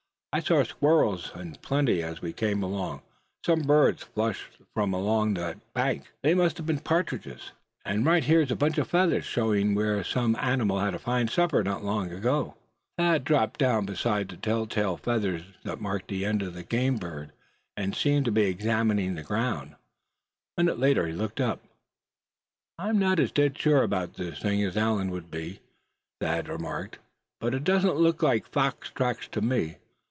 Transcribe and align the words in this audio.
I 0.33 0.39
saw 0.39 0.63
squirrels 0.63 1.33
in 1.35 1.55
plenty 1.55 2.01
as 2.01 2.21
we 2.21 2.31
came 2.31 2.63
along; 2.63 3.01
some 3.45 3.63
birds 3.63 4.03
flushed 4.03 4.59
from 4.73 4.93
alongside 4.93 5.55
that 5.57 5.73
bank 5.73 6.09
that 6.21 6.37
must 6.37 6.55
have 6.55 6.65
been 6.65 6.79
partridges; 6.79 7.51
and 7.83 8.05
right 8.05 8.23
here's 8.23 8.49
a 8.49 8.55
bunch 8.55 8.77
of 8.77 8.87
feathers, 8.87 9.25
showing 9.25 9.75
where 9.75 10.01
some 10.05 10.37
animal 10.37 10.79
had 10.79 10.93
a 10.93 10.99
fine 10.99 11.27
supper 11.27 11.65
not 11.65 11.83
long 11.83 12.07
since." 12.09 12.53
Thad 12.97 13.25
dropped 13.25 13.59
down 13.59 13.85
beside 13.85 14.29
the 14.29 14.37
telltale 14.37 14.95
feathers 14.95 15.41
that 15.63 15.81
marked 15.81 16.07
the 16.07 16.23
end 16.25 16.41
of 16.41 16.55
a 16.55 16.63
game 16.63 16.95
bird, 16.95 17.33
and 17.75 17.93
seemed 17.93 18.23
to 18.23 18.31
be 18.31 18.43
examining 18.43 19.15
the 19.15 19.23
ground. 19.23 19.75
A 20.57 20.63
minute 20.63 20.79
later 20.79 21.07
he 21.07 21.11
looked 21.13 21.41
up. 21.41 21.59
"I'm 22.79 22.97
not 22.97 23.19
as 23.19 23.33
dead 23.33 23.57
sure 23.57 23.83
about 23.83 24.13
this 24.13 24.39
thing 24.39 24.63
as 24.63 24.77
Allan 24.77 25.11
would 25.11 25.29
be," 25.29 25.59
Thad 26.21 26.47
remarked; 26.47 26.99
"but 27.41 27.53
it 27.53 27.65
doesn't 27.65 27.97
look 27.97 28.23
like 28.23 28.47
fox 28.47 28.91
tracks 28.91 29.27
to 29.27 29.41
me. 29.41 29.75